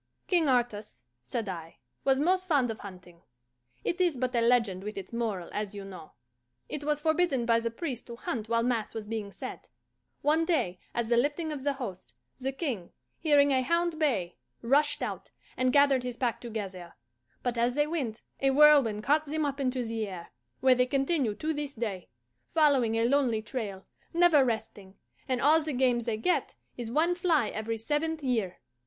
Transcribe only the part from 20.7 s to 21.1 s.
they